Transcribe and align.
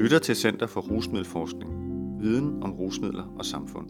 lytter 0.00 0.18
til 0.18 0.36
Center 0.36 0.66
for 0.66 0.80
Rusmiddelforskning. 0.80 1.70
Viden 2.20 2.62
om 2.62 2.72
rusmidler 2.72 3.34
og 3.38 3.44
samfund. 3.44 3.88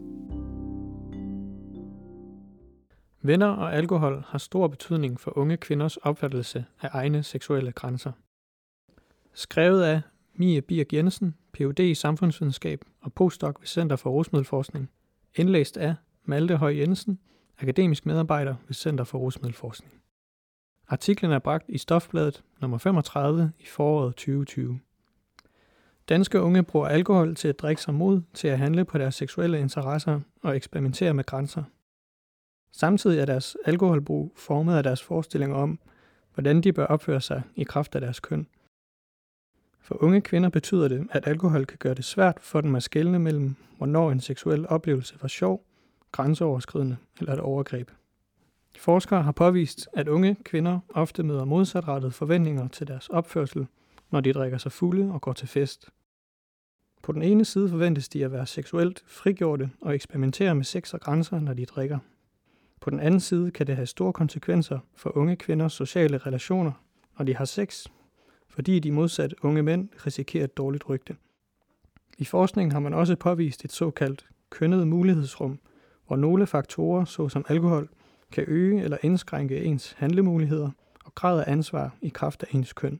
Venner 3.21 3.47
og 3.47 3.75
alkohol 3.75 4.23
har 4.27 4.37
stor 4.37 4.67
betydning 4.67 5.19
for 5.19 5.37
unge 5.37 5.57
kvinders 5.57 5.97
opfattelse 5.97 6.65
af 6.81 6.89
egne 6.91 7.23
seksuelle 7.23 7.71
grænser. 7.71 8.11
Skrevet 9.33 9.83
af 9.83 10.01
Mie 10.33 10.61
Birk 10.61 10.93
Jensen, 10.93 11.35
Ph.D. 11.53 11.79
i 11.79 11.95
samfundsvidenskab 11.95 12.85
og 13.01 13.13
postdoc 13.13 13.55
ved 13.59 13.67
Center 13.67 13.95
for 13.95 14.09
Rusmiddelforskning. 14.09 14.89
Indlæst 15.35 15.77
af 15.77 15.95
Malte 16.25 16.57
Høj 16.57 16.77
Jensen, 16.77 17.19
akademisk 17.59 18.05
medarbejder 18.05 18.55
ved 18.67 18.73
Center 18.73 19.03
for 19.03 19.17
Rusmiddelforskning. 19.17 19.93
Artiklen 20.87 21.31
er 21.31 21.39
bragt 21.39 21.65
i 21.69 21.77
Stofbladet 21.77 22.43
nummer 22.61 22.77
35 22.77 23.51
i 23.59 23.65
foråret 23.65 24.15
2020. 24.15 24.79
Danske 26.09 26.41
unge 26.41 26.63
bruger 26.63 26.87
alkohol 26.87 27.35
til 27.35 27.47
at 27.47 27.59
drikke 27.59 27.81
sig 27.81 27.93
mod 27.93 28.21
til 28.33 28.47
at 28.47 28.57
handle 28.57 28.85
på 28.85 28.97
deres 28.97 29.15
seksuelle 29.15 29.59
interesser 29.59 30.19
og 30.41 30.55
eksperimentere 30.55 31.13
med 31.13 31.23
grænser. 31.23 31.63
Samtidig 32.71 33.19
er 33.19 33.25
deres 33.25 33.57
alkoholbrug 33.65 34.33
formet 34.35 34.77
af 34.77 34.83
deres 34.83 35.03
forestillinger 35.03 35.55
om, 35.55 35.79
hvordan 36.33 36.61
de 36.61 36.73
bør 36.73 36.85
opføre 36.85 37.21
sig 37.21 37.41
i 37.55 37.63
kraft 37.63 37.95
af 37.95 38.01
deres 38.01 38.19
køn. 38.19 38.47
For 39.79 40.03
unge 40.03 40.21
kvinder 40.21 40.49
betyder 40.49 40.87
det, 40.87 41.07
at 41.11 41.27
alkohol 41.27 41.65
kan 41.65 41.77
gøre 41.77 41.93
det 41.93 42.05
svært 42.05 42.37
for 42.39 42.61
dem 42.61 42.75
at 42.75 42.83
skelne 42.83 43.19
mellem, 43.19 43.55
hvornår 43.77 44.11
en 44.11 44.19
seksuel 44.19 44.67
oplevelse 44.67 45.15
var 45.21 45.27
sjov, 45.27 45.65
grænseoverskridende 46.11 46.97
eller 47.19 47.33
et 47.33 47.39
overgreb. 47.39 47.91
Forskere 48.77 49.23
har 49.23 49.31
påvist, 49.31 49.87
at 49.93 50.07
unge 50.07 50.35
kvinder 50.43 50.79
ofte 50.89 51.23
møder 51.23 51.45
modsatrettede 51.45 52.11
forventninger 52.11 52.67
til 52.67 52.87
deres 52.87 53.09
opførsel, 53.09 53.67
når 54.11 54.21
de 54.21 54.33
drikker 54.33 54.57
sig 54.57 54.71
fulde 54.71 55.11
og 55.13 55.21
går 55.21 55.33
til 55.33 55.47
fest. 55.47 55.89
På 57.01 57.11
den 57.11 57.21
ene 57.21 57.45
side 57.45 57.69
forventes 57.69 58.09
de 58.09 58.25
at 58.25 58.31
være 58.31 58.45
seksuelt 58.45 59.03
frigjorte 59.07 59.69
og 59.81 59.95
eksperimentere 59.95 60.55
med 60.55 60.63
sex 60.63 60.93
og 60.93 61.01
grænser, 61.01 61.39
når 61.39 61.53
de 61.53 61.65
drikker. 61.65 61.99
På 62.81 62.89
den 62.89 62.99
anden 62.99 63.19
side 63.19 63.51
kan 63.51 63.67
det 63.67 63.75
have 63.75 63.85
store 63.85 64.13
konsekvenser 64.13 64.79
for 64.95 65.17
unge 65.17 65.35
kvinders 65.35 65.73
sociale 65.73 66.17
relationer, 66.17 66.71
når 67.17 67.25
de 67.25 67.35
har 67.35 67.45
sex, 67.45 67.87
fordi 68.47 68.79
de 68.79 68.91
modsat 68.91 69.33
unge 69.41 69.63
mænd 69.63 69.89
risikerer 70.05 70.43
et 70.43 70.57
dårligt 70.57 70.89
rygte. 70.89 71.15
I 72.17 72.25
forskningen 72.25 72.71
har 72.71 72.79
man 72.79 72.93
også 72.93 73.15
påvist 73.15 73.65
et 73.65 73.71
såkaldt 73.71 74.25
kønnet 74.49 74.87
mulighedsrum, 74.87 75.59
hvor 76.07 76.15
nogle 76.15 76.47
faktorer, 76.47 77.05
såsom 77.05 77.45
alkohol, 77.47 77.89
kan 78.31 78.43
øge 78.47 78.83
eller 78.83 78.97
indskrænke 79.01 79.63
ens 79.63 79.95
handlemuligheder 79.97 80.71
og 81.05 81.15
grad 81.15 81.39
af 81.39 81.51
ansvar 81.51 81.95
i 82.01 82.09
kraft 82.09 82.43
af 82.43 82.55
ens 82.55 82.73
køn. 82.73 82.99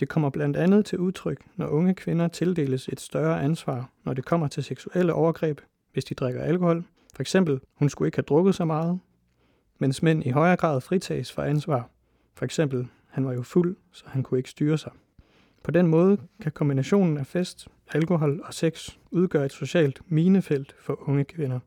Det 0.00 0.08
kommer 0.08 0.30
blandt 0.30 0.56
andet 0.56 0.86
til 0.86 0.98
udtryk, 0.98 1.44
når 1.56 1.66
unge 1.66 1.94
kvinder 1.94 2.28
tildeles 2.28 2.88
et 2.88 3.00
større 3.00 3.42
ansvar, 3.42 3.90
når 4.04 4.14
det 4.14 4.24
kommer 4.24 4.48
til 4.48 4.64
seksuelle 4.64 5.12
overgreb, 5.12 5.60
hvis 5.92 6.04
de 6.04 6.14
drikker 6.14 6.42
alkohol. 6.42 6.84
For 7.14 7.20
eksempel, 7.20 7.60
hun 7.74 7.88
skulle 7.88 8.08
ikke 8.08 8.16
have 8.16 8.22
drukket 8.22 8.54
så 8.54 8.64
meget, 8.64 8.98
mens 9.78 10.02
mænd 10.02 10.26
i 10.26 10.30
højere 10.30 10.56
grad 10.56 10.80
fritages 10.80 11.32
for 11.32 11.42
ansvar. 11.42 11.90
For 12.34 12.44
eksempel, 12.44 12.88
han 13.08 13.26
var 13.26 13.32
jo 13.32 13.42
fuld, 13.42 13.76
så 13.92 14.04
han 14.06 14.22
kunne 14.22 14.38
ikke 14.38 14.50
styre 14.50 14.78
sig. 14.78 14.92
På 15.62 15.70
den 15.70 15.86
måde 15.86 16.18
kan 16.42 16.52
kombinationen 16.52 17.16
af 17.16 17.26
fest, 17.26 17.68
alkohol 17.92 18.40
og 18.44 18.54
sex 18.54 18.90
udgøre 19.10 19.44
et 19.44 19.52
socialt 19.52 20.00
minefelt 20.06 20.74
for 20.80 21.08
unge 21.08 21.24
kvinder. 21.24 21.58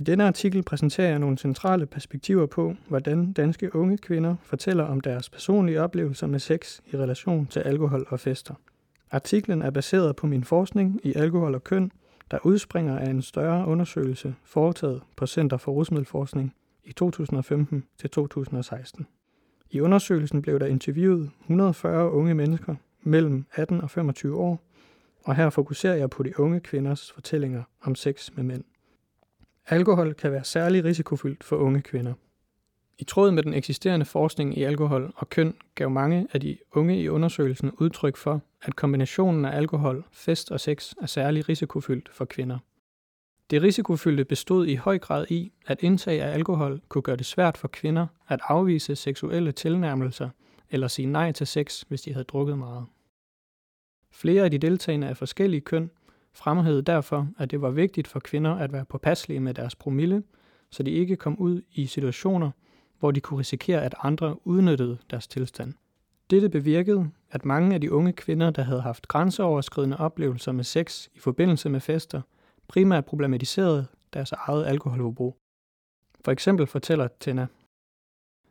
I 0.00 0.02
denne 0.02 0.26
artikel 0.26 0.62
præsenterer 0.62 1.08
jeg 1.08 1.18
nogle 1.18 1.38
centrale 1.38 1.86
perspektiver 1.86 2.46
på, 2.46 2.74
hvordan 2.88 3.32
danske 3.32 3.74
unge 3.74 3.98
kvinder 3.98 4.36
fortæller 4.42 4.84
om 4.84 5.00
deres 5.00 5.30
personlige 5.30 5.82
oplevelser 5.82 6.26
med 6.26 6.38
sex 6.38 6.80
i 6.92 6.96
relation 6.96 7.46
til 7.46 7.60
alkohol 7.60 8.06
og 8.08 8.20
fester. 8.20 8.54
Artiklen 9.10 9.62
er 9.62 9.70
baseret 9.70 10.16
på 10.16 10.26
min 10.26 10.44
forskning 10.44 11.00
i 11.04 11.14
alkohol 11.14 11.54
og 11.54 11.64
køn, 11.64 11.92
der 12.30 12.38
udspringer 12.44 12.98
af 12.98 13.10
en 13.10 13.22
større 13.22 13.66
undersøgelse 13.66 14.34
foretaget 14.44 15.02
på 15.16 15.26
Center 15.26 15.56
for 15.56 15.72
Rusmiddelforskning 15.72 16.54
i 16.84 16.92
2015 16.92 17.84
til 17.98 18.10
2016. 18.10 19.06
I 19.70 19.80
undersøgelsen 19.80 20.42
blev 20.42 20.60
der 20.60 20.66
interviewet 20.66 21.30
140 21.40 22.10
unge 22.10 22.34
mennesker 22.34 22.74
mellem 23.02 23.46
18 23.54 23.80
og 23.80 23.90
25 23.90 24.36
år, 24.36 24.60
og 25.24 25.36
her 25.36 25.50
fokuserer 25.50 25.96
jeg 25.96 26.10
på 26.10 26.22
de 26.22 26.40
unge 26.40 26.60
kvinders 26.60 27.12
fortællinger 27.12 27.62
om 27.82 27.94
sex 27.94 28.30
med 28.36 28.44
mænd. 28.44 28.64
Alkohol 29.72 30.14
kan 30.14 30.32
være 30.32 30.44
særlig 30.44 30.84
risikofyldt 30.84 31.44
for 31.44 31.56
unge 31.56 31.82
kvinder. 31.82 32.14
I 32.98 33.04
tråd 33.04 33.30
med 33.30 33.42
den 33.42 33.54
eksisterende 33.54 34.06
forskning 34.06 34.58
i 34.58 34.62
alkohol 34.62 35.12
og 35.16 35.28
køn 35.28 35.54
gav 35.74 35.90
mange 35.90 36.26
af 36.32 36.40
de 36.40 36.58
unge 36.72 37.00
i 37.00 37.08
undersøgelsen 37.08 37.70
udtryk 37.70 38.16
for, 38.16 38.40
at 38.62 38.76
kombinationen 38.76 39.44
af 39.44 39.56
alkohol, 39.56 40.04
fest 40.12 40.50
og 40.50 40.60
sex 40.60 40.92
er 41.00 41.06
særlig 41.06 41.48
risikofyldt 41.48 42.08
for 42.12 42.24
kvinder. 42.24 42.58
Det 43.50 43.62
risikofyldte 43.62 44.24
bestod 44.24 44.66
i 44.66 44.74
høj 44.74 44.98
grad 44.98 45.26
i, 45.30 45.52
at 45.66 45.82
indtag 45.82 46.22
af 46.22 46.32
alkohol 46.34 46.80
kunne 46.88 47.02
gøre 47.02 47.16
det 47.16 47.26
svært 47.26 47.56
for 47.56 47.68
kvinder 47.68 48.06
at 48.28 48.40
afvise 48.42 48.96
seksuelle 48.96 49.52
tilnærmelser 49.52 50.28
eller 50.70 50.88
sige 50.88 51.06
nej 51.06 51.32
til 51.32 51.46
sex, 51.46 51.82
hvis 51.88 52.02
de 52.02 52.12
havde 52.12 52.24
drukket 52.24 52.58
meget. 52.58 52.86
Flere 54.12 54.44
af 54.44 54.50
de 54.50 54.58
deltagende 54.58 55.08
af 55.08 55.16
forskellige 55.16 55.60
køn 55.60 55.90
fremhævede 56.34 56.82
derfor, 56.82 57.28
at 57.38 57.50
det 57.50 57.60
var 57.60 57.70
vigtigt 57.70 58.08
for 58.08 58.20
kvinder 58.20 58.54
at 58.54 58.72
være 58.72 58.84
påpasselige 58.84 59.40
med 59.40 59.54
deres 59.54 59.74
promille, 59.74 60.22
så 60.70 60.82
de 60.82 60.90
ikke 60.90 61.16
kom 61.16 61.38
ud 61.38 61.62
i 61.72 61.86
situationer, 61.86 62.50
hvor 62.98 63.10
de 63.10 63.20
kunne 63.20 63.40
risikere, 63.40 63.84
at 63.84 63.94
andre 64.02 64.46
udnyttede 64.46 64.98
deres 65.10 65.28
tilstand. 65.28 65.74
Dette 66.30 66.48
bevirkede, 66.48 67.10
at 67.30 67.44
mange 67.44 67.74
af 67.74 67.80
de 67.80 67.92
unge 67.92 68.12
kvinder, 68.12 68.50
der 68.50 68.62
havde 68.62 68.80
haft 68.80 69.08
grænseoverskridende 69.08 69.96
oplevelser 69.96 70.52
med 70.52 70.64
sex 70.64 71.08
i 71.14 71.18
forbindelse 71.18 71.68
med 71.68 71.80
fester, 71.80 72.22
primært 72.68 73.04
problematiserede 73.04 73.86
deres 74.12 74.32
eget 74.32 74.66
alkoholforbrug. 74.66 75.36
For 76.24 76.32
eksempel 76.32 76.66
fortæller 76.66 77.08
Tina, 77.20 77.46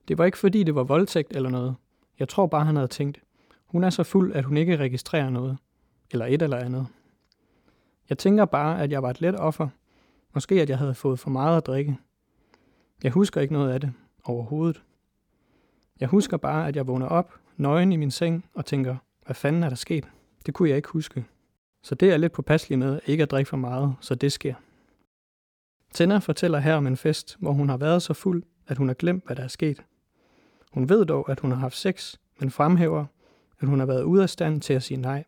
det 0.08 0.18
var 0.18 0.26
ikke 0.26 0.38
fordi, 0.38 0.64
det 0.64 0.76
var 0.76 0.84
voldtægt 0.84 1.36
eller 1.36 1.50
noget. 1.50 1.76
Jeg 2.20 2.30
tror 2.30 2.48
bare, 2.48 2.66
han 2.66 2.76
havde 2.76 2.88
tænkt, 2.88 3.22
hun 3.66 3.84
er 3.84 3.90
så 3.90 4.04
fuld, 4.04 4.34
at 4.34 4.44
hun 4.44 4.58
ikke 4.58 4.78
registrerer 4.78 5.30
noget. 5.30 5.58
Eller 6.12 6.26
et 6.26 6.42
eller 6.42 6.58
andet. 6.58 6.88
Jeg 8.10 8.18
tænker 8.18 8.46
bare, 8.46 8.82
at 8.82 8.92
jeg 8.92 9.04
var 9.04 9.10
et 9.10 9.22
let 9.22 9.40
offer. 9.40 9.68
Måske 10.34 10.62
at 10.62 10.70
jeg 10.70 10.78
havde 10.78 10.96
fået 10.96 11.20
for 11.20 11.30
meget 11.30 11.58
at 11.58 11.66
drikke. 11.66 11.98
Jeg 13.04 13.12
husker 13.12 13.42
ikke 13.42 13.54
noget 13.54 13.72
af 13.72 13.82
det 13.82 13.94
overhovedet. 14.24 14.84
Jeg 16.00 16.08
husker 16.08 16.38
bare, 16.38 16.68
at 16.68 16.76
jeg 16.76 16.88
vågner 16.88 17.08
op, 17.08 17.34
nøgen 17.58 17.92
i 17.92 17.96
min 17.96 18.12
seng 18.12 18.46
og 18.54 18.66
tænker, 18.66 18.96
hvad 19.26 19.36
fanden 19.36 19.64
er 19.64 19.70
der 19.70 19.76
sket? 19.76 20.10
Det 20.46 20.54
kunne 20.54 20.70
jeg 20.70 20.78
ikke 20.78 20.90
huske. 20.90 21.26
Så 21.84 21.96
det 21.96 22.12
er 22.14 22.18
lidt 22.18 22.32
påpasselig 22.32 22.80
med 22.80 23.00
ikke 23.06 23.24
at 23.24 23.32
drikke 23.32 23.50
for 23.50 23.58
meget, 23.58 23.96
så 24.02 24.16
det 24.16 24.32
sker. 24.32 24.54
Tina 25.94 26.18
fortæller 26.18 26.60
her 26.60 26.76
om 26.76 26.88
en 26.88 26.98
fest, 26.98 27.38
hvor 27.40 27.52
hun 27.52 27.70
har 27.70 27.78
været 27.78 28.02
så 28.02 28.14
fuld, 28.14 28.44
at 28.68 28.78
hun 28.78 28.88
har 28.88 28.96
glemt, 28.96 29.26
hvad 29.26 29.36
der 29.36 29.44
er 29.44 29.48
sket. 29.48 29.84
Hun 30.72 30.90
ved 30.90 31.06
dog, 31.06 31.30
at 31.30 31.40
hun 31.40 31.52
har 31.52 31.58
haft 31.58 31.78
sex, 31.78 32.16
men 32.40 32.52
fremhæver, 32.52 33.06
at 33.60 33.68
hun 33.68 33.80
har 33.80 33.86
været 33.86 34.04
ude 34.04 34.24
af 34.24 34.30
stand 34.30 34.62
til 34.62 34.74
at 34.74 34.84
sige 34.84 34.98
nej. 34.98 35.24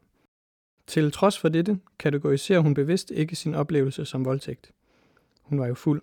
Til 0.92 1.12
trods 1.12 1.40
for 1.40 1.50
dette 1.50 1.80
kategoriserer 2.00 2.60
hun 2.60 2.74
bevidst 2.74 3.12
ikke 3.12 3.36
sin 3.36 3.56
oplevelse 3.56 4.06
som 4.06 4.26
voldtægt. 4.26 4.72
Hun 5.42 5.60
var 5.60 5.68
jo 5.68 5.74
fuld. 5.74 6.02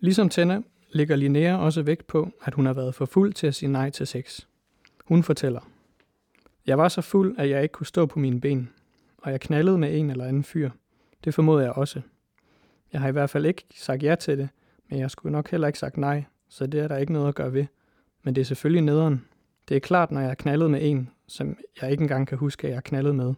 Ligesom 0.00 0.28
Tenna 0.28 0.62
lægger 0.90 1.16
Linnea 1.16 1.56
også 1.56 1.82
vægt 1.82 2.06
på, 2.06 2.30
at 2.44 2.54
hun 2.54 2.66
har 2.66 2.72
været 2.72 2.94
for 2.94 3.04
fuld 3.04 3.32
til 3.32 3.46
at 3.46 3.54
sige 3.54 3.72
nej 3.72 3.90
til 3.90 4.06
sex. 4.06 4.40
Hun 5.04 5.22
fortæller, 5.22 5.60
Jeg 6.66 6.78
var 6.78 6.88
så 6.88 7.00
fuld, 7.00 7.34
at 7.38 7.50
jeg 7.50 7.62
ikke 7.62 7.72
kunne 7.72 7.86
stå 7.86 8.06
på 8.06 8.18
mine 8.18 8.40
ben, 8.40 8.70
og 9.18 9.32
jeg 9.32 9.40
knaldede 9.40 9.78
med 9.78 9.98
en 9.98 10.10
eller 10.10 10.24
anden 10.24 10.44
fyr. 10.44 10.70
Det 11.24 11.34
formoder 11.34 11.62
jeg 11.62 11.72
også. 11.72 12.00
Jeg 12.92 13.00
har 13.00 13.08
i 13.08 13.12
hvert 13.12 13.30
fald 13.30 13.46
ikke 13.46 13.64
sagt 13.74 14.02
ja 14.02 14.14
til 14.14 14.38
det, 14.38 14.48
men 14.88 14.98
jeg 14.98 15.10
skulle 15.10 15.32
nok 15.32 15.50
heller 15.50 15.66
ikke 15.66 15.78
sagt 15.78 15.96
nej, 15.96 16.24
så 16.48 16.66
det 16.66 16.80
er 16.80 16.88
der 16.88 16.96
ikke 16.96 17.12
noget 17.12 17.28
at 17.28 17.34
gøre 17.34 17.52
ved. 17.52 17.66
Men 18.22 18.34
det 18.34 18.40
er 18.40 18.46
selvfølgelig 18.46 18.82
nederen. 18.82 19.24
Det 19.68 19.76
er 19.76 19.80
klart, 19.80 20.10
når 20.10 20.20
jeg 20.20 20.30
har 20.30 20.34
knaldet 20.34 20.70
med 20.70 20.80
en, 20.82 21.10
som 21.26 21.56
jeg 21.82 21.90
ikke 21.90 22.02
engang 22.02 22.28
kan 22.28 22.38
huske, 22.38 22.64
at 22.66 22.68
jeg 22.68 22.76
har 22.76 22.80
knaldet 22.80 23.14
med. 23.14 23.34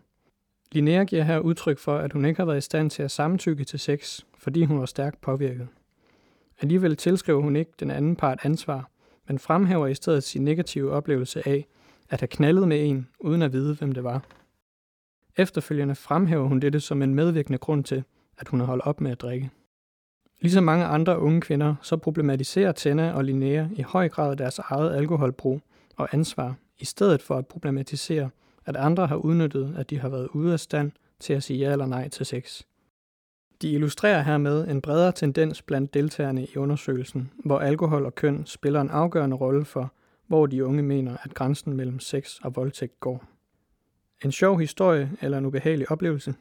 Linnea 0.72 1.04
giver 1.04 1.22
her 1.22 1.38
udtryk 1.38 1.78
for, 1.78 1.98
at 1.98 2.12
hun 2.12 2.24
ikke 2.24 2.40
har 2.40 2.44
været 2.44 2.58
i 2.58 2.60
stand 2.60 2.90
til 2.90 3.02
at 3.02 3.10
samtykke 3.10 3.64
til 3.64 3.78
sex, 3.78 4.20
fordi 4.38 4.64
hun 4.64 4.80
var 4.80 4.86
stærkt 4.86 5.20
påvirket. 5.20 5.68
Alligevel 6.60 6.96
tilskriver 6.96 7.40
hun 7.40 7.56
ikke 7.56 7.72
den 7.80 7.90
anden 7.90 8.16
part 8.16 8.38
ansvar, 8.42 8.90
men 9.28 9.38
fremhæver 9.38 9.86
i 9.86 9.94
stedet 9.94 10.24
sin 10.24 10.44
negative 10.44 10.92
oplevelse 10.92 11.48
af 11.48 11.66
at 12.10 12.20
have 12.20 12.28
knaldet 12.28 12.68
med 12.68 12.88
en, 12.88 13.08
uden 13.20 13.42
at 13.42 13.52
vide, 13.52 13.74
hvem 13.74 13.92
det 13.92 14.04
var. 14.04 14.24
Efterfølgende 15.36 15.94
fremhæver 15.94 16.48
hun 16.48 16.60
dette 16.60 16.80
som 16.80 17.02
en 17.02 17.14
medvirkende 17.14 17.58
grund 17.58 17.84
til, 17.84 18.04
at 18.38 18.48
hun 18.48 18.60
har 18.60 18.66
holdt 18.66 18.86
op 18.86 19.00
med 19.00 19.10
at 19.10 19.20
drikke. 19.20 19.50
Ligesom 20.40 20.64
mange 20.64 20.84
andre 20.84 21.18
unge 21.18 21.40
kvinder, 21.40 21.74
så 21.82 21.96
problematiserer 21.96 22.72
Tenna 22.72 23.12
og 23.12 23.24
Linnea 23.24 23.68
i 23.76 23.82
høj 23.82 24.08
grad 24.08 24.36
deres 24.36 24.58
eget 24.58 24.96
alkoholbrug 24.96 25.60
og 25.96 26.08
ansvar, 26.12 26.54
i 26.78 26.84
stedet 26.84 27.22
for 27.22 27.38
at 27.38 27.46
problematisere, 27.46 28.30
at 28.68 28.76
andre 28.76 29.06
har 29.06 29.16
udnyttet, 29.16 29.74
at 29.78 29.90
de 29.90 29.98
har 29.98 30.08
været 30.08 30.28
ude 30.28 30.52
af 30.52 30.60
stand 30.60 30.92
til 31.20 31.32
at 31.32 31.42
sige 31.42 31.58
ja 31.58 31.72
eller 31.72 31.86
nej 31.86 32.08
til 32.08 32.26
sex. 32.26 32.62
De 33.62 33.72
illustrerer 33.72 34.22
hermed 34.22 34.68
en 34.68 34.80
bredere 34.80 35.12
tendens 35.12 35.62
blandt 35.62 35.94
deltagerne 35.94 36.44
i 36.44 36.56
undersøgelsen, 36.56 37.30
hvor 37.44 37.58
alkohol 37.58 38.06
og 38.06 38.14
køn 38.14 38.46
spiller 38.46 38.80
en 38.80 38.90
afgørende 38.90 39.36
rolle 39.36 39.64
for, 39.64 39.92
hvor 40.26 40.46
de 40.46 40.64
unge 40.64 40.82
mener, 40.82 41.16
at 41.22 41.34
grænsen 41.34 41.72
mellem 41.72 42.00
sex 42.00 42.38
og 42.42 42.56
voldtægt 42.56 43.00
går. 43.00 43.24
En 44.24 44.32
sjov 44.32 44.58
historie 44.58 45.10
eller 45.20 45.38
en 45.38 45.46
ubehagelig 45.46 45.90
oplevelse? 45.90 46.34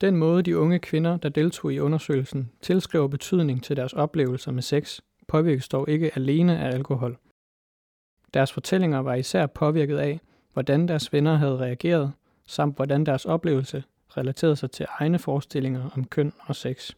Den 0.00 0.16
måde, 0.16 0.42
de 0.42 0.58
unge 0.58 0.78
kvinder, 0.78 1.16
der 1.16 1.28
deltog 1.28 1.72
i 1.72 1.78
undersøgelsen, 1.78 2.50
tilskriver 2.62 3.08
betydning 3.08 3.64
til 3.64 3.76
deres 3.76 3.92
oplevelser 3.92 4.52
med 4.52 4.62
sex, 4.62 5.00
påvirkes 5.28 5.68
dog 5.68 5.88
ikke 5.88 6.10
alene 6.16 6.58
af 6.58 6.74
alkohol. 6.74 7.18
Deres 8.34 8.52
fortællinger 8.52 8.98
var 8.98 9.14
især 9.14 9.46
påvirket 9.46 9.98
af, 9.98 10.20
hvordan 10.58 10.88
deres 10.88 11.12
venner 11.12 11.36
havde 11.36 11.58
reageret, 11.58 12.12
samt 12.46 12.76
hvordan 12.76 13.06
deres 13.06 13.24
oplevelse 13.24 13.84
relaterede 14.16 14.56
sig 14.56 14.70
til 14.70 14.86
egne 14.88 15.18
forestillinger 15.18 15.90
om 15.96 16.04
køn 16.04 16.32
og 16.40 16.56
sex. 16.56 16.92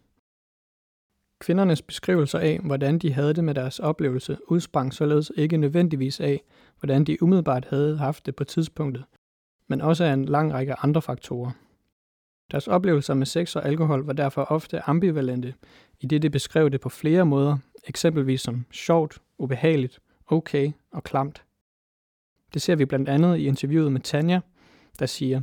Kvindernes 1.41 1.83
beskrivelser 1.83 2.39
af, 2.39 2.59
hvordan 2.59 2.99
de 2.99 3.13
havde 3.13 3.35
det 3.35 3.45
med 3.45 3.55
deres 3.55 3.79
oplevelse, 3.79 4.39
udsprang 4.49 4.95
således 4.95 5.33
ikke 5.37 5.57
nødvendigvis 5.57 6.21
af, 6.21 6.43
hvordan 6.79 7.05
de 7.05 7.23
umiddelbart 7.23 7.65
havde 7.65 7.99
haft 7.99 8.27
det 8.27 8.37
på 8.37 8.45
tidspunktet, 8.45 9.05
men 9.69 9.81
også 9.81 10.05
af 10.05 10.13
en 10.13 10.25
lang 10.25 10.53
række 10.53 10.75
andre 10.75 11.03
faktorer. 11.03 11.51
Deres 12.51 12.69
oplevelser 12.69 13.15
med 13.15 13.27
sex 13.27 13.57
og 13.57 13.67
alkohol 13.67 14.05
var 14.07 14.13
derfor 14.13 14.43
ofte 14.43 14.89
ambivalente, 14.89 15.55
i 16.01 16.07
det 16.07 16.23
de 16.23 16.31
beskrev 16.31 16.71
det 16.71 16.81
på 16.81 16.89
flere 16.89 17.27
måder, 17.27 17.59
eksempelvis 17.85 18.41
som 18.41 18.65
sjovt, 18.71 19.19
ubehageligt, 19.39 20.01
okay 20.27 20.73
og 20.91 21.05
klamt. 21.05 21.45
Det 22.55 22.63
ser 22.63 22.77
vi 22.77 22.85
blandt 22.85 23.09
andet 23.09 23.39
i 23.39 23.47
interviewet 23.47 23.93
med 23.93 24.01
Tanja, 24.01 24.41
der 24.99 25.07
siger, 25.07 25.41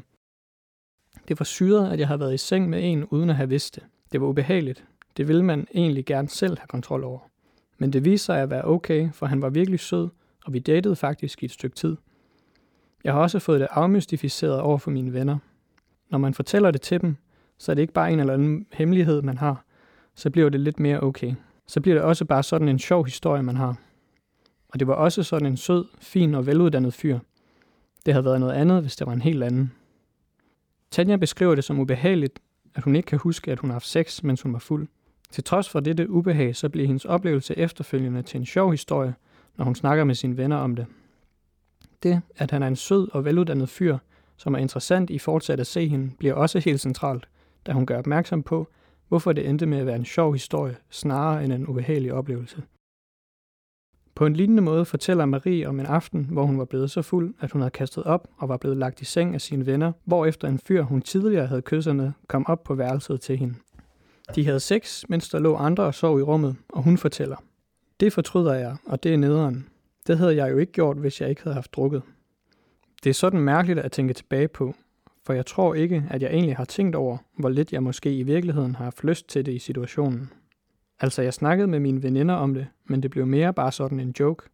Det 1.28 1.40
var 1.40 1.44
syret, 1.44 1.92
at 1.92 2.00
jeg 2.00 2.08
har 2.08 2.18
været 2.18 2.34
i 2.34 2.38
seng 2.38 2.70
med 2.70 2.92
en 2.92 3.06
uden 3.06 3.30
at 3.30 3.36
have 3.36 3.50
vidst 3.50 3.76
det. 3.76 3.84
Det 4.12 4.22
var 4.22 4.28
ubehageligt. 4.28 4.86
Det 5.18 5.28
ville 5.28 5.44
man 5.44 5.68
egentlig 5.74 6.06
gerne 6.06 6.30
selv 6.30 6.58
have 6.60 6.68
kontrol 6.68 7.04
over. 7.04 7.20
Men 7.78 7.94
det 7.94 8.06
viste 8.06 8.26
sig 8.26 8.42
at 8.42 8.50
være 8.50 8.66
okay, 8.66 9.12
for 9.12 9.26
han 9.26 9.42
var 9.42 9.50
virkelig 9.50 9.80
sød, 9.80 10.10
og 10.46 10.54
vi 10.54 10.60
datede 10.60 10.96
faktisk 10.96 11.44
i 11.44 11.46
et 11.46 11.52
stykke 11.52 11.76
tid. 11.76 11.98
Jeg 13.04 13.14
har 13.14 13.20
også 13.20 13.40
fået 13.40 13.60
det 13.60 13.68
afmystificeret 13.72 14.60
over 14.60 14.78
for 14.78 14.92
mine 14.92 15.14
venner. 15.14 15.38
Når 16.10 16.18
man 16.18 16.34
fortæller 16.34 16.72
det 16.72 16.82
til 16.82 17.02
dem, 17.02 17.16
så 17.58 17.72
er 17.72 17.74
det 17.74 17.82
ikke 17.82 17.94
bare 17.94 18.12
en 18.14 18.20
eller 18.20 18.34
anden 18.34 18.68
hemmelighed, 18.74 19.22
man 19.22 19.38
har. 19.38 19.66
Så 20.16 20.30
bliver 20.30 20.50
det 20.50 20.60
lidt 20.60 20.80
mere 20.80 21.04
okay. 21.04 21.34
Så 21.68 21.82
bliver 21.82 21.96
det 21.96 22.04
også 22.04 22.26
bare 22.26 22.44
sådan 22.44 22.68
en 22.68 22.80
sjov 22.80 23.06
historie, 23.06 23.44
man 23.44 23.56
har. 23.56 23.78
Og 24.70 24.80
det 24.80 24.88
var 24.88 24.94
også 24.94 25.24
sådan 25.24 25.48
en 25.48 25.58
sød, 25.58 25.86
fin 26.00 26.36
og 26.36 26.46
veluddannet 26.46 26.94
fyr. 26.94 27.20
Det 28.06 28.14
havde 28.14 28.26
været 28.26 28.40
noget 28.40 28.54
andet, 28.54 28.82
hvis 28.82 28.96
det 28.96 29.08
var 29.08 29.14
en 29.14 29.22
helt 29.22 29.44
anden. 29.44 29.72
Tanja 30.92 31.16
beskriver 31.16 31.56
det 31.56 31.64
som 31.64 31.80
ubehageligt, 31.80 32.40
at 32.76 32.84
hun 32.84 32.96
ikke 32.96 33.06
kan 33.06 33.20
huske, 33.20 33.52
at 33.52 33.60
hun 33.60 33.70
har 33.70 33.76
haft 33.76 33.88
sex, 33.88 34.24
mens 34.24 34.42
hun 34.42 34.54
var 34.54 34.60
fuld. 34.60 34.88
Til 35.32 35.44
trods 35.44 35.70
for 35.70 35.80
dette 35.80 36.10
ubehag, 36.10 36.56
så 36.56 36.70
bliver 36.70 36.88
hendes 36.88 37.06
oplevelse 37.06 37.58
efterfølgende 37.58 38.22
til 38.22 38.40
en 38.40 38.46
sjov 38.46 38.72
historie, 38.72 39.16
når 39.58 39.66
hun 39.66 39.76
snakker 39.76 40.04
med 40.04 40.16
sine 40.16 40.38
venner 40.38 40.58
om 40.58 40.76
det. 40.76 40.86
Det, 42.04 42.22
at 42.36 42.52
han 42.52 42.64
er 42.64 42.68
en 42.68 42.76
sød 42.76 43.08
og 43.12 43.26
veluddannet 43.26 43.70
fyr, 43.70 43.98
som 44.38 44.54
er 44.54 44.58
interessant 44.58 45.10
i 45.10 45.20
fortsat 45.20 45.60
at 45.60 45.68
se 45.68 45.88
hende, 45.88 46.12
bliver 46.20 46.34
også 46.34 46.60
helt 46.60 46.82
centralt, 46.82 47.28
da 47.66 47.72
hun 47.72 47.86
gør 47.86 47.98
opmærksom 47.98 48.44
på, 48.44 48.68
hvorfor 49.08 49.34
det 49.34 49.50
endte 49.50 49.66
med 49.66 49.78
at 49.78 49.86
være 49.86 49.96
en 49.96 50.06
sjov 50.06 50.34
historie, 50.34 50.76
snarere 50.90 51.44
end 51.44 51.54
en 51.54 51.68
ubehagelig 51.68 52.14
oplevelse. 52.14 52.64
På 54.18 54.26
en 54.26 54.34
lignende 54.34 54.62
måde 54.62 54.86
fortæller 54.86 55.26
Marie 55.26 55.68
om 55.68 55.80
en 55.80 55.86
aften, 55.86 56.28
hvor 56.32 56.46
hun 56.46 56.60
var 56.60 56.66
blevet 56.66 56.92
så 56.92 57.02
fuld, 57.02 57.34
at 57.40 57.52
hun 57.52 57.62
havde 57.62 57.72
kastet 57.72 58.04
op 58.04 58.28
og 58.38 58.50
var 58.50 58.58
blevet 58.58 58.78
lagt 58.78 59.02
i 59.02 59.06
seng 59.06 59.34
af 59.34 59.42
sine 59.42 59.66
venner, 59.66 59.92
hvorefter 60.06 60.48
en 60.48 60.60
fyr, 60.60 60.82
hun 60.82 61.02
tidligere 61.02 61.48
havde 61.48 61.62
kysset 61.62 61.96
med, 61.96 62.12
kom 62.28 62.48
op 62.48 62.64
på 62.64 62.76
værelset 62.76 63.22
til 63.22 63.38
hende. 63.38 63.56
De 64.36 64.46
havde 64.46 64.60
sex, 64.60 65.04
mens 65.10 65.30
der 65.30 65.40
lå 65.40 65.56
andre 65.56 65.84
og 65.84 65.94
sov 65.94 66.20
i 66.20 66.22
rummet, 66.22 66.56
og 66.70 66.84
hun 66.84 66.98
fortæller. 66.98 67.36
Det 68.00 68.14
fortryder 68.14 68.54
jeg, 68.54 68.76
og 68.86 69.04
det 69.04 69.14
er 69.14 69.18
nederen. 69.18 69.68
Det 70.08 70.18
havde 70.18 70.36
jeg 70.36 70.52
jo 70.52 70.58
ikke 70.58 70.72
gjort, 70.72 70.98
hvis 70.98 71.22
jeg 71.22 71.30
ikke 71.30 71.44
havde 71.44 71.56
haft 71.56 71.74
drukket. 71.74 72.02
Det 73.04 73.10
er 73.10 73.14
sådan 73.14 73.40
mærkeligt 73.40 73.80
at 73.80 73.92
tænke 73.92 74.14
tilbage 74.14 74.48
på, 74.48 74.76
for 75.26 75.34
jeg 75.34 75.46
tror 75.46 75.74
ikke, 75.74 76.04
at 76.10 76.22
jeg 76.22 76.30
egentlig 76.30 76.56
har 76.56 76.66
tænkt 76.66 76.96
over, 76.96 77.18
hvor 77.38 77.50
lidt 77.50 77.74
jeg 77.74 77.84
måske 77.84 78.18
i 78.18 78.24
virkeligheden 78.24 78.76
har 78.76 78.84
haft 78.84 79.04
lyst 79.04 79.30
til 79.30 79.46
det 79.46 79.54
i 79.54 79.60
situationen. 79.60 80.30
Altså, 81.00 81.22
jeg 81.22 81.34
snakkede 81.34 81.68
med 81.68 81.80
mine 81.80 82.04
veninder 82.04 82.36
om 82.36 82.54
det, 82.54 82.68
men 82.86 83.04
det 83.04 83.12
blev 83.12 83.28
mere 83.28 83.54
bare 83.54 83.72
sådan 83.72 84.00
en 84.00 84.16
joke. 84.20 84.50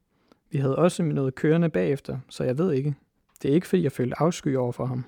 Vi 0.51 0.57
havde 0.57 0.75
også 0.75 1.03
noget 1.03 1.35
kørende 1.35 1.69
bagefter, 1.69 2.19
så 2.29 2.43
jeg 2.43 2.57
ved 2.57 2.71
ikke. 2.71 2.95
Det 3.41 3.51
er 3.51 3.55
ikke, 3.55 3.67
fordi 3.67 3.83
jeg 3.83 3.91
følte 3.91 4.19
afsky 4.19 4.55
over 4.55 4.71
for 4.71 4.85
ham. 4.85 5.05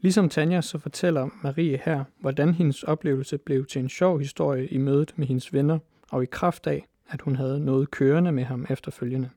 Ligesom 0.00 0.28
Tanja 0.28 0.60
så 0.60 0.78
fortæller 0.78 1.28
Marie 1.42 1.80
her, 1.84 2.04
hvordan 2.20 2.54
hendes 2.54 2.82
oplevelse 2.82 3.38
blev 3.38 3.66
til 3.66 3.80
en 3.80 3.88
sjov 3.88 4.18
historie 4.18 4.66
i 4.66 4.78
mødet 4.78 5.12
med 5.16 5.26
hendes 5.26 5.52
venner, 5.52 5.78
og 6.10 6.22
i 6.22 6.26
kraft 6.26 6.66
af, 6.66 6.86
at 7.08 7.20
hun 7.22 7.36
havde 7.36 7.60
noget 7.60 7.90
kørende 7.90 8.32
med 8.32 8.44
ham 8.44 8.66
efterfølgende. 8.70 9.30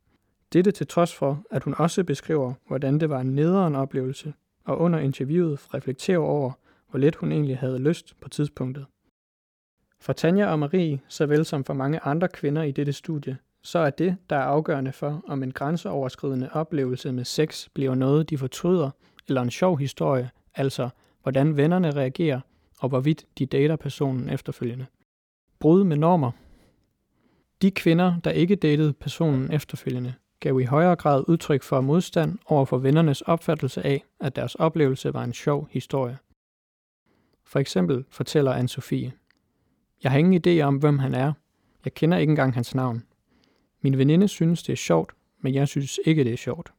Dette 0.54 0.72
til 0.72 0.88
trods 0.88 1.16
for, 1.16 1.44
at 1.52 1.64
hun 1.64 1.76
også 1.78 2.04
beskriver, 2.04 2.54
hvordan 2.68 3.00
det 3.00 3.10
var 3.10 3.20
en 3.20 3.36
nederen 3.36 3.76
oplevelse, 3.76 4.34
og 4.66 4.80
under 4.80 5.00
interviewet 5.00 5.74
reflekterer 5.74 6.20
over, 6.20 6.52
hvor 6.90 7.00
lidt 7.00 7.16
hun 7.16 7.32
egentlig 7.32 7.58
havde 7.58 7.80
lyst 7.80 8.16
på 8.22 8.30
tidspunktet. 8.30 8.86
For 10.00 10.14
Tanja 10.14 10.46
og 10.46 10.60
Marie, 10.60 11.00
såvel 11.08 11.46
som 11.46 11.64
for 11.64 11.74
mange 11.74 12.00
andre 12.00 12.28
kvinder 12.28 12.64
i 12.64 12.72
dette 12.72 12.94
studie, 12.94 13.38
så 13.64 13.80
er 13.80 13.90
det, 13.90 14.18
der 14.30 14.36
er 14.36 14.44
afgørende 14.44 14.92
for, 14.92 15.24
om 15.28 15.44
en 15.44 15.52
grænseoverskridende 15.52 16.50
oplevelse 16.54 17.12
med 17.12 17.26
sex 17.26 17.68
bliver 17.74 17.96
noget, 17.96 18.30
de 18.30 18.38
fortryder, 18.38 18.90
eller 19.28 19.42
en 19.42 19.52
sjov 19.52 19.78
historie, 19.78 20.30
altså 20.56 20.90
hvordan 21.22 21.58
vennerne 21.58 21.92
reagerer, 21.92 22.40
og 22.80 22.90
hvorvidt 22.90 23.26
de 23.38 23.46
dater 23.46 23.76
personen 23.76 24.30
efterfølgende. 24.30 24.86
Brud 25.60 25.84
med 25.84 25.98
normer. 25.98 26.32
De 27.62 27.72
kvinder, 27.72 28.20
der 28.24 28.32
ikke 28.32 28.56
datede 28.56 28.94
personen 28.94 29.52
efterfølgende, 29.52 30.14
gav 30.40 30.60
i 30.62 30.64
højere 30.64 30.96
grad 30.96 31.24
udtryk 31.28 31.64
for 31.64 31.82
modstand 31.82 32.40
over 32.46 32.66
for 32.66 32.78
vennernes 32.78 33.22
opfattelse 33.22 33.86
af, 33.86 34.04
at 34.20 34.36
deres 34.36 34.56
oplevelse 34.56 35.14
var 35.14 35.24
en 35.24 35.34
sjov 35.34 35.68
historie. 35.72 36.18
For 37.46 37.60
eksempel 37.60 38.06
fortæller 38.10 38.54
Anne-Sophie. 38.54 39.25
Jeg 40.06 40.12
har 40.12 40.20
ingen 40.20 40.42
idé 40.48 40.62
om, 40.62 40.76
hvem 40.76 41.00
han 41.00 41.14
er. 41.14 41.34
Jeg 41.86 41.94
kender 41.94 42.18
ikke 42.18 42.32
engang 42.32 42.54
hans 42.54 42.76
navn. 42.76 43.04
Min 43.82 43.98
veninde 43.98 44.28
synes, 44.28 44.64
det 44.64 44.74
er 44.74 44.78
sjovt, 44.78 45.12
men 45.42 45.56
jeg 45.56 45.68
synes 45.68 46.00
ikke, 46.06 46.24
det 46.24 46.34
er 46.34 46.38
sjovt. 46.38 46.74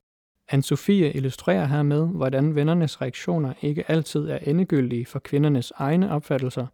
Anne-Sophie 0.52 1.16
illustrerer 1.16 1.66
hermed, 1.66 2.06
hvordan 2.06 2.54
vennernes 2.54 3.00
reaktioner 3.00 3.52
ikke 3.62 3.90
altid 3.90 4.28
er 4.28 4.38
endegyldige 4.38 5.06
for 5.06 5.18
kvindernes 5.18 5.72
egne 5.76 6.10
opfattelser, 6.10 6.66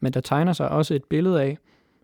men 0.00 0.12
der 0.12 0.20
tegner 0.20 0.52
sig 0.52 0.68
også 0.68 0.94
et 0.94 1.04
billede 1.04 1.42
af, 1.42 1.58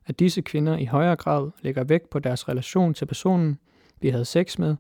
at 0.07 0.19
disse 0.19 0.41
kvinder 0.41 0.77
i 0.77 0.85
højere 0.85 1.17
grad 1.17 1.51
lægger 1.63 1.85
vægt 1.85 2.11
på 2.11 2.19
deres 2.19 2.49
relation 2.49 2.95
til 2.95 3.07
personen, 3.07 3.59
de 4.03 4.11
havde 4.11 4.25
sex 4.25 4.59
med, 4.59 4.77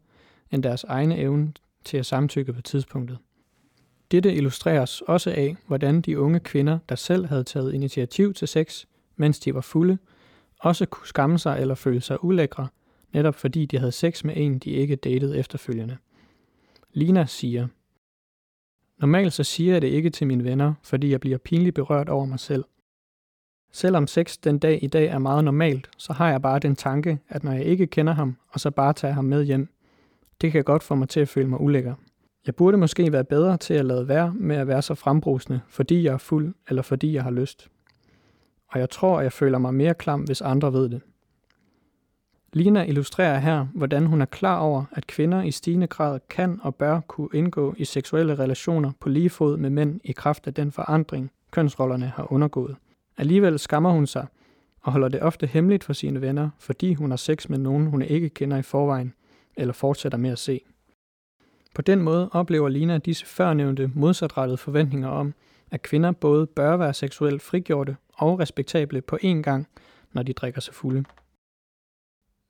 end 0.50 0.62
deres 0.62 0.84
egne 0.84 1.18
evne 1.18 1.52
til 1.84 1.96
at 1.96 2.06
samtykke 2.06 2.52
på 2.52 2.62
tidspunktet. 2.62 3.18
Dette 4.10 4.34
illustreres 4.34 5.00
også 5.00 5.30
af, 5.30 5.56
hvordan 5.66 6.00
de 6.00 6.18
unge 6.18 6.40
kvinder, 6.40 6.78
der 6.88 6.94
selv 6.94 7.26
havde 7.26 7.44
taget 7.44 7.74
initiativ 7.74 8.34
til 8.34 8.48
sex, 8.48 8.86
mens 9.16 9.40
de 9.40 9.54
var 9.54 9.60
fulde, 9.60 9.98
også 10.60 10.86
kunne 10.86 11.06
skamme 11.06 11.38
sig 11.38 11.60
eller 11.60 11.74
føle 11.74 12.00
sig 12.00 12.24
ulækre, 12.24 12.68
netop 13.12 13.34
fordi 13.34 13.66
de 13.66 13.78
havde 13.78 13.92
sex 13.92 14.24
med 14.24 14.34
en, 14.36 14.58
de 14.58 14.70
ikke 14.70 14.96
datede 14.96 15.38
efterfølgende. 15.38 15.96
Lina 16.92 17.26
siger, 17.26 17.66
Normalt 18.98 19.32
så 19.32 19.44
siger 19.44 19.72
jeg 19.72 19.82
det 19.82 19.88
ikke 19.88 20.10
til 20.10 20.26
mine 20.26 20.44
venner, 20.44 20.74
fordi 20.82 21.10
jeg 21.10 21.20
bliver 21.20 21.38
pinligt 21.38 21.74
berørt 21.74 22.08
over 22.08 22.24
mig 22.26 22.40
selv. 22.40 22.64
Selvom 23.72 24.06
sex 24.06 24.38
den 24.44 24.58
dag 24.58 24.78
i 24.82 24.86
dag 24.86 25.06
er 25.06 25.18
meget 25.18 25.44
normalt, 25.44 25.90
så 25.98 26.12
har 26.12 26.30
jeg 26.30 26.42
bare 26.42 26.58
den 26.58 26.76
tanke, 26.76 27.18
at 27.28 27.44
når 27.44 27.52
jeg 27.52 27.64
ikke 27.64 27.86
kender 27.86 28.12
ham, 28.12 28.36
og 28.48 28.60
så 28.60 28.70
bare 28.70 28.92
tager 28.92 29.14
ham 29.14 29.24
med 29.24 29.44
hjem, 29.44 29.68
det 30.40 30.52
kan 30.52 30.64
godt 30.64 30.82
få 30.82 30.94
mig 30.94 31.08
til 31.08 31.20
at 31.20 31.28
føle 31.28 31.48
mig 31.48 31.60
ulækker. 31.60 31.94
Jeg 32.46 32.54
burde 32.54 32.76
måske 32.76 33.12
være 33.12 33.24
bedre 33.24 33.56
til 33.56 33.74
at 33.74 33.84
lade 33.84 34.08
være 34.08 34.34
med 34.34 34.56
at 34.56 34.66
være 34.66 34.82
så 34.82 34.94
frembrusende, 34.94 35.60
fordi 35.68 36.02
jeg 36.02 36.12
er 36.12 36.18
fuld, 36.18 36.54
eller 36.68 36.82
fordi 36.82 37.12
jeg 37.12 37.22
har 37.22 37.30
lyst 37.30 37.68
og 38.68 38.80
jeg 38.80 38.90
tror, 38.90 39.18
at 39.18 39.24
jeg 39.24 39.32
føler 39.32 39.58
mig 39.58 39.74
mere 39.74 39.94
klam, 39.94 40.20
hvis 40.20 40.40
andre 40.40 40.72
ved 40.72 40.88
det. 40.88 41.00
Lina 42.52 42.84
illustrerer 42.84 43.38
her, 43.38 43.66
hvordan 43.74 44.06
hun 44.06 44.20
er 44.20 44.26
klar 44.26 44.58
over, 44.58 44.84
at 44.92 45.06
kvinder 45.06 45.42
i 45.42 45.50
stigende 45.50 45.86
grad 45.86 46.20
kan 46.28 46.60
og 46.62 46.74
bør 46.74 47.00
kunne 47.00 47.28
indgå 47.34 47.74
i 47.78 47.84
seksuelle 47.84 48.38
relationer 48.38 48.92
på 49.00 49.08
lige 49.08 49.30
fod 49.30 49.56
med 49.56 49.70
mænd 49.70 50.00
i 50.04 50.12
kraft 50.12 50.46
af 50.46 50.54
den 50.54 50.72
forandring, 50.72 51.30
kønsrollerne 51.50 52.06
har 52.06 52.32
undergået. 52.32 52.76
Alligevel 53.18 53.58
skammer 53.58 53.90
hun 53.90 54.06
sig 54.06 54.26
og 54.82 54.92
holder 54.92 55.08
det 55.08 55.22
ofte 55.22 55.46
hemmeligt 55.46 55.84
for 55.84 55.92
sine 55.92 56.20
venner, 56.20 56.50
fordi 56.58 56.94
hun 56.94 57.10
har 57.10 57.16
sex 57.16 57.48
med 57.48 57.58
nogen, 57.58 57.86
hun 57.86 58.02
ikke 58.02 58.28
kender 58.28 58.56
i 58.56 58.62
forvejen, 58.62 59.14
eller 59.56 59.72
fortsætter 59.72 60.18
med 60.18 60.30
at 60.30 60.38
se. 60.38 60.60
På 61.74 61.82
den 61.82 62.02
måde 62.02 62.28
oplever 62.32 62.68
Lina 62.68 62.98
disse 62.98 63.26
førnævnte 63.26 63.90
modsatrettede 63.94 64.56
forventninger 64.56 65.08
om, 65.08 65.34
at 65.70 65.82
kvinder 65.82 66.12
både 66.12 66.46
bør 66.46 66.76
være 66.76 66.94
seksuelt 66.94 67.42
frigjorte 67.42 67.96
og 68.16 68.38
respektable 68.38 69.02
på 69.02 69.18
én 69.22 69.42
gang, 69.42 69.68
når 70.12 70.22
de 70.22 70.32
drikker 70.32 70.60
sig 70.60 70.74
fulde. 70.74 71.04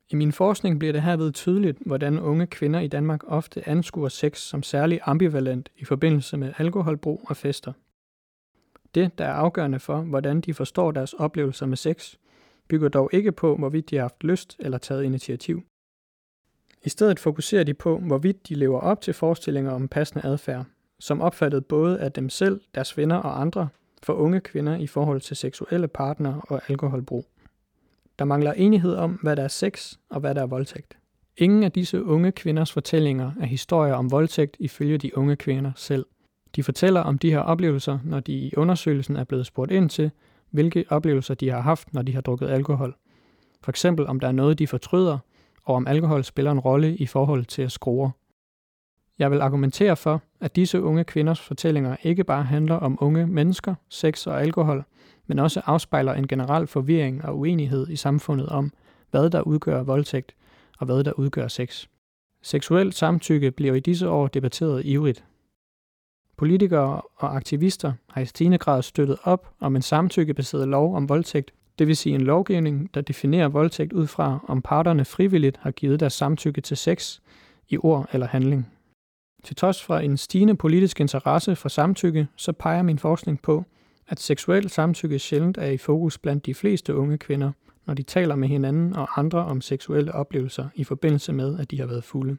I 0.09 0.15
min 0.15 0.31
forskning 0.31 0.79
bliver 0.79 0.93
det 0.93 1.01
herved 1.01 1.31
tydeligt, 1.31 1.77
hvordan 1.85 2.19
unge 2.19 2.47
kvinder 2.47 2.79
i 2.79 2.87
Danmark 2.87 3.21
ofte 3.27 3.69
anskuer 3.69 4.09
sex 4.09 4.37
som 4.39 4.63
særlig 4.63 4.99
ambivalent 5.05 5.69
i 5.77 5.85
forbindelse 5.85 6.37
med 6.37 6.53
alkoholbrug 6.57 7.25
og 7.29 7.37
fester. 7.37 7.73
Det, 8.95 9.17
der 9.17 9.25
er 9.25 9.33
afgørende 9.33 9.79
for, 9.79 10.01
hvordan 10.01 10.41
de 10.41 10.53
forstår 10.53 10.91
deres 10.91 11.13
oplevelser 11.13 11.65
med 11.65 11.77
sex, 11.77 12.15
bygger 12.67 12.89
dog 12.89 13.09
ikke 13.13 13.31
på, 13.31 13.55
hvorvidt 13.55 13.89
de 13.89 13.95
har 13.95 14.03
haft 14.03 14.23
lyst 14.23 14.55
eller 14.59 14.77
taget 14.77 15.03
initiativ. 15.03 15.63
I 16.83 16.89
stedet 16.89 17.19
fokuserer 17.19 17.63
de 17.63 17.73
på, 17.73 17.97
hvorvidt 17.97 18.49
de 18.49 18.55
lever 18.55 18.79
op 18.79 19.01
til 19.01 19.13
forestillinger 19.13 19.71
om 19.71 19.87
passende 19.87 20.25
adfærd, 20.25 20.65
som 20.99 21.21
opfattet 21.21 21.65
både 21.65 21.99
af 21.99 22.11
dem 22.11 22.29
selv, 22.29 22.61
deres 22.75 22.97
venner 22.97 23.15
og 23.15 23.41
andre, 23.41 23.69
for 24.03 24.13
unge 24.13 24.39
kvinder 24.39 24.75
i 24.75 24.87
forhold 24.87 25.21
til 25.21 25.35
seksuelle 25.35 25.87
partnere 25.87 26.41
og 26.49 26.61
alkoholbrug. 26.67 27.25
Der 28.19 28.25
mangler 28.25 28.53
enighed 28.53 28.95
om, 28.95 29.11
hvad 29.11 29.35
der 29.35 29.43
er 29.43 29.47
sex 29.47 29.97
og 30.09 30.19
hvad 30.19 30.35
der 30.35 30.41
er 30.41 30.45
voldtægt. 30.45 30.97
Ingen 31.37 31.63
af 31.63 31.71
disse 31.71 32.03
unge 32.03 32.31
kvinders 32.31 32.71
fortællinger 32.71 33.31
er 33.41 33.45
historier 33.45 33.93
om 33.93 34.11
voldtægt 34.11 34.57
ifølge 34.59 34.97
de 34.97 35.17
unge 35.17 35.35
kvinder 35.35 35.71
selv. 35.75 36.05
De 36.55 36.63
fortæller 36.63 37.01
om 37.01 37.17
de 37.17 37.31
her 37.31 37.39
oplevelser, 37.39 37.99
når 38.03 38.19
de 38.19 38.33
i 38.33 38.53
undersøgelsen 38.57 39.15
er 39.15 39.23
blevet 39.23 39.45
spurgt 39.45 39.71
ind 39.71 39.89
til, 39.89 40.11
hvilke 40.49 40.85
oplevelser 40.89 41.33
de 41.33 41.49
har 41.49 41.61
haft, 41.61 41.93
når 41.93 42.01
de 42.01 42.13
har 42.13 42.21
drukket 42.21 42.49
alkohol. 42.49 42.95
For 43.61 43.71
eksempel 43.71 44.07
om 44.07 44.19
der 44.19 44.27
er 44.27 44.31
noget, 44.31 44.59
de 44.59 44.67
fortryder, 44.67 45.17
og 45.63 45.75
om 45.75 45.87
alkohol 45.87 46.23
spiller 46.23 46.51
en 46.51 46.59
rolle 46.59 46.95
i 46.95 47.05
forhold 47.05 47.45
til 47.45 47.61
at 47.61 47.71
skrue. 47.71 48.11
Jeg 49.19 49.31
vil 49.31 49.41
argumentere 49.41 49.95
for, 49.95 50.21
at 50.39 50.55
disse 50.55 50.81
unge 50.81 51.03
kvinders 51.03 51.41
fortællinger 51.41 51.95
ikke 52.03 52.23
bare 52.23 52.43
handler 52.43 52.75
om 52.75 52.97
unge 53.01 53.27
mennesker, 53.27 53.75
sex 53.89 54.27
og 54.27 54.41
alkohol, 54.41 54.83
men 55.27 55.39
også 55.39 55.61
afspejler 55.65 56.13
en 56.13 56.27
generel 56.27 56.67
forvirring 56.67 57.25
og 57.25 57.39
uenighed 57.39 57.87
i 57.89 57.95
samfundet 57.95 58.49
om, 58.49 58.73
hvad 59.11 59.29
der 59.29 59.41
udgør 59.41 59.83
voldtægt 59.83 60.35
og 60.79 60.85
hvad 60.85 61.03
der 61.03 61.11
udgør 61.11 61.47
sex. 61.47 61.87
Seksuelt 62.41 62.95
samtykke 62.95 63.51
bliver 63.51 63.73
i 63.73 63.79
disse 63.79 64.09
år 64.09 64.27
debatteret 64.27 64.85
ivrigt. 64.85 65.23
Politikere 66.37 67.01
og 67.15 67.35
aktivister 67.35 67.93
har 68.09 68.21
i 68.21 68.25
stigende 68.25 68.57
grad 68.57 68.81
støttet 68.81 69.17
op 69.23 69.49
om 69.59 69.75
en 69.75 69.81
samtykkebaseret 69.81 70.67
lov 70.67 70.95
om 70.95 71.09
voldtægt, 71.09 71.51
det 71.79 71.87
vil 71.87 71.97
sige 71.97 72.15
en 72.15 72.21
lovgivning, 72.21 72.89
der 72.93 73.01
definerer 73.01 73.47
voldtægt 73.47 73.93
ud 73.93 74.07
fra, 74.07 74.39
om 74.47 74.61
parterne 74.61 75.05
frivilligt 75.05 75.57
har 75.57 75.71
givet 75.71 75.99
deres 75.99 76.13
samtykke 76.13 76.61
til 76.61 76.77
sex 76.77 77.19
i 77.69 77.77
ord 77.77 78.09
eller 78.13 78.27
handling. 78.27 78.67
Til 79.47 79.55
trods 79.55 79.83
for 79.83 79.97
en 79.97 80.17
stigende 80.17 80.55
politisk 80.55 80.99
interesse 80.99 81.55
for 81.55 81.69
samtykke, 81.69 82.27
så 82.35 82.51
peger 82.51 82.81
min 82.81 82.99
forskning 82.99 83.41
på, 83.41 83.63
at 84.07 84.19
seksuel 84.19 84.69
samtykke 84.69 85.19
sjældent 85.19 85.57
er 85.57 85.65
i 85.65 85.77
fokus 85.77 86.17
blandt 86.17 86.45
de 86.45 86.53
fleste 86.53 86.95
unge 86.95 87.17
kvinder, 87.17 87.51
når 87.85 87.93
de 87.93 88.03
taler 88.03 88.35
med 88.35 88.47
hinanden 88.47 88.95
og 88.95 89.19
andre 89.19 89.39
om 89.39 89.61
seksuelle 89.61 90.11
oplevelser 90.11 90.69
i 90.75 90.83
forbindelse 90.83 91.33
med, 91.33 91.59
at 91.59 91.71
de 91.71 91.79
har 91.79 91.85
været 91.85 92.03
fulde. 92.03 92.37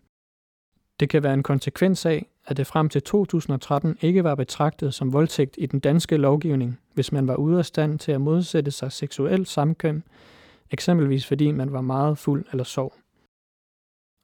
Det 1.00 1.08
kan 1.08 1.22
være 1.22 1.34
en 1.34 1.42
konsekvens 1.42 2.06
af, 2.06 2.26
at 2.46 2.56
det 2.56 2.66
frem 2.66 2.88
til 2.88 3.02
2013 3.02 3.96
ikke 4.00 4.24
var 4.24 4.34
betragtet 4.34 4.94
som 4.94 5.12
voldtægt 5.12 5.54
i 5.58 5.66
den 5.66 5.80
danske 5.80 6.16
lovgivning, 6.16 6.78
hvis 6.94 7.12
man 7.12 7.28
var 7.28 7.36
ude 7.36 7.58
af 7.58 7.64
stand 7.64 7.98
til 7.98 8.12
at 8.12 8.20
modsætte 8.20 8.70
sig 8.70 8.92
seksuel 8.92 9.46
samkøm, 9.46 10.02
eksempelvis 10.70 11.26
fordi 11.26 11.52
man 11.52 11.72
var 11.72 11.80
meget 11.80 12.18
fuld 12.18 12.44
eller 12.52 12.64
sov. 12.64 12.94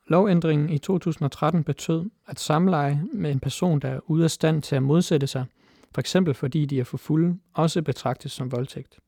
Lovændringen 0.06 0.70
i 0.70 0.78
2013 0.78 1.64
betød, 1.64 2.10
at 2.26 2.40
samleje 2.40 3.02
med 3.12 3.30
en 3.30 3.40
person, 3.40 3.80
der 3.80 3.88
er 3.88 4.00
ude 4.06 4.24
af 4.24 4.30
stand 4.30 4.62
til 4.62 4.76
at 4.76 4.82
modsætte 4.82 5.26
sig, 5.26 5.44
for 5.94 6.00
eksempel 6.00 6.34
fordi 6.34 6.66
de 6.66 6.80
er 6.80 6.84
for 6.84 6.96
fulde, 6.96 7.38
også 7.54 7.82
betragtes 7.82 8.32
som 8.32 8.52
voldtægt. 8.52 8.98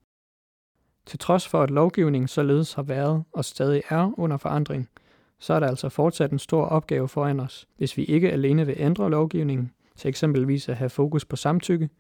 Til 1.07 1.19
trods 1.19 1.49
for, 1.49 1.62
at 1.62 1.71
lovgivningen 1.71 2.29
således 2.29 2.73
har 2.73 2.83
været 2.83 3.25
og 3.33 3.45
stadig 3.45 3.83
er 3.88 4.19
under 4.19 4.37
forandring, 4.37 4.88
så 5.38 5.55
er 5.55 5.61
der 5.61 5.67
altså 5.67 5.88
fortsat 5.88 6.31
en 6.31 6.38
stor 6.38 6.65
opgave 6.65 7.09
foran 7.09 7.41
os, 7.41 7.67
hvis 7.76 7.97
vi 7.97 8.05
ikke 8.05 8.33
alene 8.33 8.67
vil 8.67 8.75
ændre 8.79 9.11
lovgivningen, 9.11 9.73
til 9.97 10.09
eksempelvis 10.09 10.69
at 10.69 10.76
have 10.76 10.91
fokus 10.91 11.25
på 11.25 11.37
samtykke, 11.37 11.91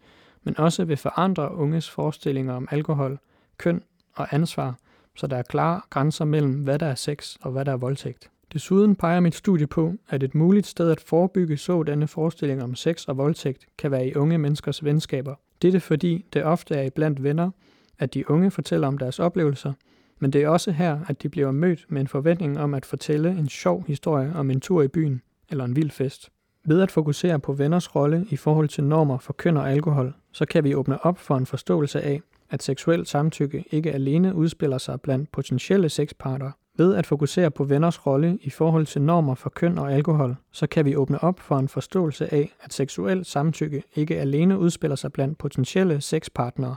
men 0.44 0.58
også 0.58 0.84
vil 0.84 0.96
forandre 0.96 1.54
unges 1.54 1.90
forestillinger 1.90 2.54
om 2.54 2.68
alkohol, 2.70 3.18
køn 3.58 3.82
og 4.14 4.34
ansvar, 4.34 4.78
så 5.16 5.26
der 5.26 5.36
er 5.36 5.42
klare 5.42 5.80
grænser 5.90 6.24
mellem, 6.24 6.52
hvad 6.52 6.78
der 6.78 6.86
er 6.86 6.94
sex 6.94 7.36
og 7.40 7.52
hvad 7.52 7.64
der 7.64 7.72
er 7.72 7.76
voldtægt. 7.76 8.30
Desuden 8.56 8.96
peger 8.96 9.20
mit 9.20 9.34
studie 9.34 9.66
på, 9.66 9.94
at 10.08 10.22
et 10.22 10.34
muligt 10.34 10.66
sted 10.66 10.90
at 10.90 11.00
forebygge 11.00 11.56
sådanne 11.56 12.06
forestillinger 12.06 12.64
om 12.64 12.74
sex 12.74 13.04
og 13.04 13.16
voldtægt 13.16 13.66
kan 13.78 13.90
være 13.90 14.06
i 14.06 14.14
unge 14.14 14.38
menneskers 14.38 14.84
venskaber. 14.84 15.34
Dette 15.62 15.80
fordi 15.80 16.24
det 16.32 16.44
ofte 16.44 16.74
er 16.74 16.90
blandt 16.90 17.22
venner, 17.22 17.50
at 17.98 18.14
de 18.14 18.30
unge 18.30 18.50
fortæller 18.50 18.88
om 18.88 18.98
deres 18.98 19.18
oplevelser, 19.18 19.72
men 20.18 20.32
det 20.32 20.42
er 20.42 20.48
også 20.48 20.70
her, 20.70 20.98
at 21.08 21.22
de 21.22 21.28
bliver 21.28 21.50
mødt 21.50 21.86
med 21.88 22.00
en 22.00 22.08
forventning 22.08 22.58
om 22.58 22.74
at 22.74 22.86
fortælle 22.86 23.30
en 23.30 23.48
sjov 23.48 23.84
historie 23.86 24.32
om 24.34 24.50
en 24.50 24.60
tur 24.60 24.82
i 24.82 24.88
byen 24.88 25.22
eller 25.50 25.64
en 25.64 25.76
vild 25.76 25.90
fest. 25.90 26.30
Ved 26.64 26.80
at 26.80 26.90
fokusere 26.90 27.40
på 27.40 27.52
venners 27.52 27.96
rolle 27.96 28.26
i 28.30 28.36
forhold 28.36 28.68
til 28.68 28.84
normer 28.84 29.18
for 29.18 29.32
køn 29.32 29.56
og 29.56 29.70
alkohol, 29.70 30.14
så 30.32 30.46
kan 30.46 30.64
vi 30.64 30.74
åbne 30.74 31.04
op 31.04 31.18
for 31.18 31.36
en 31.36 31.46
forståelse 31.46 32.00
af, 32.00 32.20
at 32.50 32.62
seksuel 32.62 33.06
samtykke 33.06 33.64
ikke 33.70 33.92
alene 33.92 34.34
udspiller 34.34 34.78
sig 34.78 35.00
blandt 35.00 35.32
potentielle 35.32 35.88
sexpartnere. 35.88 36.52
Ved 36.78 36.94
at 36.94 37.06
fokusere 37.06 37.50
på 37.50 37.64
venners 37.64 38.06
rolle 38.06 38.38
i 38.42 38.50
forhold 38.50 38.86
til 38.86 39.02
normer 39.02 39.34
for 39.34 39.50
køn 39.50 39.78
og 39.78 39.92
alkohol, 39.92 40.36
så 40.52 40.66
kan 40.66 40.84
vi 40.84 40.96
åbne 40.96 41.24
op 41.24 41.40
for 41.40 41.58
en 41.58 41.68
forståelse 41.68 42.34
af, 42.34 42.52
at 42.60 42.72
seksuel 42.72 43.24
samtykke 43.24 43.82
ikke 43.94 44.18
alene 44.18 44.58
udspiller 44.58 44.96
sig 44.96 45.12
blandt 45.12 45.38
potentielle 45.38 46.00
sexpartnere, 46.00 46.76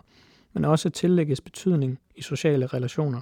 men 0.53 0.65
også 0.65 0.89
tillægges 0.89 1.41
betydning 1.41 1.99
i 2.15 2.21
sociale 2.21 2.65
relationer. 2.65 3.21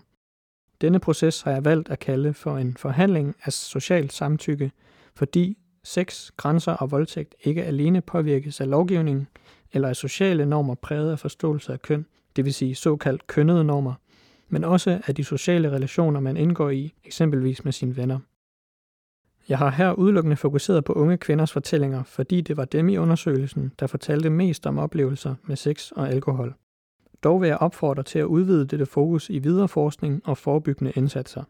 Denne 0.81 0.99
proces 0.99 1.41
har 1.41 1.51
jeg 1.51 1.65
valgt 1.65 1.89
at 1.89 1.99
kalde 1.99 2.33
for 2.33 2.57
en 2.57 2.77
forhandling 2.77 3.35
af 3.43 3.53
socialt 3.53 4.13
samtykke, 4.13 4.71
fordi 5.15 5.57
sex, 5.83 6.31
grænser 6.37 6.73
og 6.73 6.91
voldtægt 6.91 7.35
ikke 7.43 7.63
alene 7.63 8.01
påvirkes 8.01 8.61
af 8.61 8.69
lovgivningen 8.69 9.27
eller 9.73 9.89
af 9.89 9.95
sociale 9.95 10.45
normer 10.45 10.75
præget 10.75 11.11
af 11.11 11.19
forståelse 11.19 11.73
af 11.73 11.81
køn, 11.81 12.05
det 12.35 12.45
vil 12.45 12.53
sige 12.53 12.75
såkaldt 12.75 13.27
kønnede 13.27 13.63
normer, 13.63 13.93
men 14.49 14.63
også 14.63 15.01
af 15.07 15.15
de 15.15 15.23
sociale 15.23 15.71
relationer, 15.71 16.19
man 16.19 16.37
indgår 16.37 16.69
i, 16.69 16.93
eksempelvis 17.03 17.63
med 17.63 17.71
sine 17.71 17.97
venner. 17.97 18.19
Jeg 19.49 19.57
har 19.57 19.69
her 19.69 19.93
udelukkende 19.93 20.35
fokuseret 20.37 20.83
på 20.83 20.93
unge 20.93 21.17
kvinders 21.17 21.51
fortællinger, 21.51 22.03
fordi 22.03 22.41
det 22.41 22.57
var 22.57 22.65
dem 22.65 22.89
i 22.89 22.97
undersøgelsen, 22.97 23.71
der 23.79 23.87
fortalte 23.87 24.29
mest 24.29 24.67
om 24.67 24.77
oplevelser 24.77 25.35
med 25.43 25.55
sex 25.55 25.91
og 25.91 26.09
alkohol. 26.09 26.53
Dog 27.23 27.41
vil 27.41 27.47
jeg 27.47 27.57
opfordre 27.57 28.03
til 28.03 28.19
at 28.19 28.25
udvide 28.25 28.65
dette 28.65 28.85
fokus 28.85 29.29
i 29.29 29.39
videre 29.39 29.67
forskning 29.67 30.21
og 30.25 30.37
forebyggende 30.37 30.91
indsatser. 30.95 31.43